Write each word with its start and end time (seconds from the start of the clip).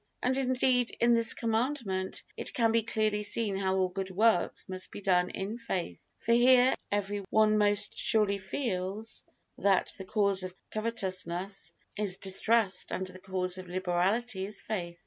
And, 0.23 0.35
indeed, 0.35 0.97
in 0.99 1.13
this 1.13 1.35
Commandment 1.35 2.23
it 2.35 2.55
can 2.55 2.71
be 2.71 2.81
clearly 2.81 3.21
seen 3.21 3.55
how 3.55 3.75
all 3.75 3.87
good 3.87 4.09
works 4.09 4.67
must 4.67 4.89
be 4.89 4.99
done 4.99 5.29
in 5.29 5.59
faith; 5.59 6.03
for 6.17 6.33
here 6.33 6.73
every 6.91 7.19
one 7.29 7.59
most 7.59 7.99
surely 7.99 8.39
feels 8.39 9.25
that 9.59 9.93
the 9.99 10.05
cause 10.05 10.41
of 10.41 10.55
covetousness 10.71 11.71
is 11.99 12.17
distrust 12.17 12.89
and 12.91 13.05
the 13.05 13.19
cause 13.19 13.59
of 13.59 13.67
liberality 13.67 14.47
is 14.47 14.59
faith. 14.59 14.97